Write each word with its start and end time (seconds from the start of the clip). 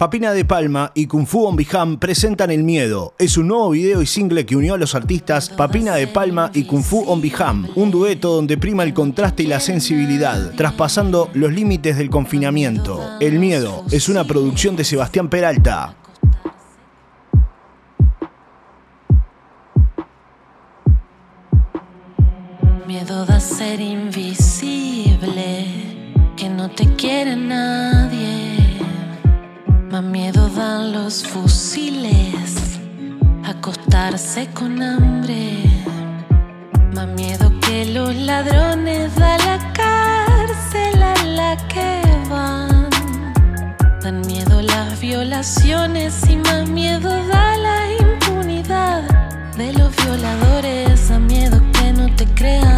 Papina 0.00 0.32
de 0.32 0.46
Palma 0.46 0.92
y 0.94 1.06
Kung 1.06 1.26
Fu 1.26 1.44
on 1.44 1.56
Biham 1.56 1.98
presentan 1.98 2.50
El 2.50 2.62
Miedo. 2.62 3.12
Es 3.18 3.36
un 3.36 3.48
nuevo 3.48 3.68
video 3.68 4.00
y 4.00 4.06
single 4.06 4.46
que 4.46 4.56
unió 4.56 4.72
a 4.72 4.78
los 4.78 4.94
artistas 4.94 5.50
Papina 5.50 5.94
de 5.94 6.06
Palma 6.06 6.50
y 6.54 6.64
Kung 6.64 6.82
Fu 6.82 7.04
on 7.06 7.20
Biham, 7.20 7.68
un 7.74 7.90
dueto 7.90 8.34
donde 8.34 8.56
prima 8.56 8.82
el 8.82 8.94
contraste 8.94 9.42
y 9.42 9.46
la 9.46 9.60
sensibilidad, 9.60 10.54
traspasando 10.56 11.28
los 11.34 11.52
límites 11.52 11.98
del 11.98 12.08
confinamiento. 12.08 12.98
El 13.20 13.38
Miedo 13.38 13.84
es 13.90 14.08
una 14.08 14.24
producción 14.24 14.74
de 14.74 14.84
Sebastián 14.84 15.28
Peralta. 15.28 15.94
Miedo 22.86 23.26
de 23.26 23.38
ser 23.38 23.82
invisible, 23.82 25.66
que 26.38 26.48
no 26.48 26.70
te 26.70 26.86
quiere 26.94 27.36
nadie 27.36 27.89
más 30.00 30.10
miedo 30.10 30.48
dan 30.48 30.92
los 30.92 31.26
fusiles, 31.26 32.78
acostarse 33.44 34.48
con 34.54 34.80
hambre. 34.82 35.64
Más 36.94 37.08
miedo 37.08 37.52
que 37.60 37.84
los 37.84 38.14
ladrones 38.14 39.14
da 39.16 39.36
la 39.38 39.58
cárcel 39.74 41.02
a 41.02 41.14
la 41.24 41.56
que 41.68 42.00
van. 42.30 42.88
Dan 44.00 44.22
miedo 44.26 44.62
las 44.62 44.98
violaciones 45.00 46.14
y 46.30 46.36
más 46.36 46.66
miedo 46.68 47.10
da 47.26 47.56
la 47.58 47.78
impunidad 48.00 49.02
de 49.58 49.72
los 49.74 49.94
violadores. 49.96 51.08
Da 51.10 51.18
miedo 51.18 51.60
que 51.72 51.92
no 51.92 52.06
te 52.16 52.24
crean, 52.26 52.69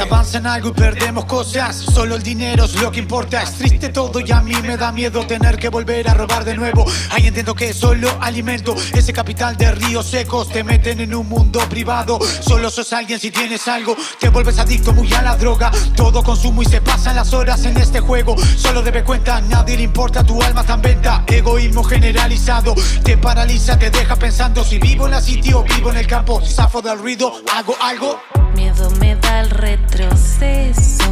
Se 0.00 0.06
avanza 0.06 0.38
en 0.38 0.46
algo 0.46 0.70
y 0.70 0.72
perdemos 0.72 1.26
cosas. 1.26 1.76
Solo 1.76 2.14
el 2.14 2.22
dinero 2.22 2.64
es 2.64 2.74
lo 2.80 2.90
que 2.90 3.00
importa. 3.00 3.42
Es 3.42 3.52
triste 3.58 3.90
todo 3.90 4.18
y 4.20 4.32
a 4.32 4.40
mí 4.40 4.54
me 4.62 4.78
da 4.78 4.92
miedo 4.92 5.26
tener 5.26 5.58
que 5.58 5.68
volver 5.68 6.08
a 6.08 6.14
robar 6.14 6.42
de 6.42 6.56
nuevo. 6.56 6.86
Ahí 7.10 7.26
entiendo 7.26 7.54
que 7.54 7.74
solo 7.74 8.08
alimento 8.18 8.74
ese 8.94 9.12
capital 9.12 9.58
de 9.58 9.72
ríos 9.72 10.06
secos. 10.06 10.48
Te 10.48 10.64
meten 10.64 11.00
en 11.00 11.14
un 11.14 11.28
mundo 11.28 11.60
privado. 11.68 12.18
Solo 12.40 12.70
sos 12.70 12.94
alguien 12.94 13.20
si 13.20 13.30
tienes 13.30 13.68
algo. 13.68 13.94
Te 14.18 14.30
vuelves 14.30 14.58
adicto 14.58 14.94
muy 14.94 15.12
a 15.12 15.20
la 15.20 15.36
droga. 15.36 15.70
Todo 15.94 16.22
consumo 16.22 16.62
y 16.62 16.64
se 16.64 16.80
pasan 16.80 17.16
las 17.16 17.34
horas 17.34 17.62
en 17.66 17.76
este 17.76 18.00
juego. 18.00 18.36
Solo 18.56 18.80
debe 18.80 19.04
cuenta, 19.04 19.42
nadie 19.42 19.76
le 19.76 19.82
importa 19.82 20.24
tu 20.24 20.42
alma 20.42 20.64
tan 20.64 20.80
venta. 20.80 21.24
Egoísmo 21.26 21.84
generalizado. 21.84 22.74
Te 23.04 23.18
paraliza, 23.18 23.78
te 23.78 23.90
deja 23.90 24.16
pensando 24.16 24.64
si 24.64 24.78
vivo 24.78 25.04
en 25.04 25.10
la 25.10 25.20
sitio 25.20 25.60
o 25.60 25.62
vivo 25.62 25.90
en 25.90 25.98
el 25.98 26.06
campo. 26.06 26.40
Si 26.40 26.54
zafo 26.54 26.80
del 26.80 26.98
ruido, 26.98 27.34
hago 27.54 27.76
algo. 27.82 28.39
Miedo 28.80 28.96
me 28.98 29.14
da 29.16 29.40
el 29.40 29.50
retroceso, 29.50 31.04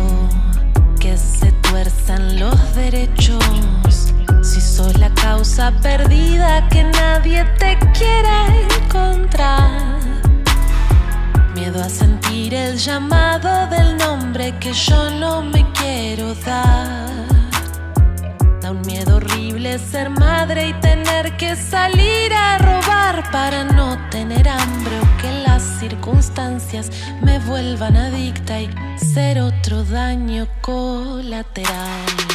que 0.98 1.18
se 1.18 1.52
tuerzan 1.52 2.40
los 2.40 2.74
derechos. 2.74 3.44
Si 4.42 4.58
sos 4.58 4.98
la 4.98 5.12
causa 5.12 5.70
perdida 5.82 6.66
que 6.70 6.84
nadie 6.84 7.44
te 7.58 7.78
quiera 7.92 8.46
encontrar. 8.72 9.98
Miedo 11.54 11.84
a 11.84 11.90
sentir 11.90 12.54
el 12.54 12.78
llamado 12.78 13.66
del 13.66 13.98
nombre 13.98 14.54
que 14.58 14.72
yo 14.72 15.10
no 15.10 15.42
me 15.42 15.70
quiero 15.72 16.34
dar. 16.46 17.10
Da 18.62 18.70
un 18.70 18.80
miedo 18.80 19.16
horrible 19.16 19.78
ser 19.78 20.08
madre 20.08 20.68
y 20.68 20.72
tener 20.80 21.36
que 21.36 21.54
salir 21.54 22.32
a 22.32 22.56
robar 22.56 23.30
para 23.30 23.64
no 23.64 23.98
tener 24.08 24.48
hambre 24.48 25.07
circunstancias 26.08 26.90
me 27.22 27.38
vuelvan 27.40 27.96
adicta 27.96 28.60
y 28.60 28.70
ser 28.96 29.40
otro 29.40 29.84
daño 29.84 30.48
colateral. 30.62 32.27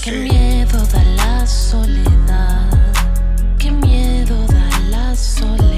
Qué 0.00 0.10
miedo 0.12 0.84
da 0.86 1.02
la 1.16 1.46
soledad. 1.46 2.70
Qué 3.58 3.70
miedo 3.70 4.46
da 4.46 4.80
la 4.90 5.14
soledad. 5.14 5.71